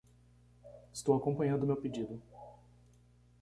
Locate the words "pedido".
1.77-2.19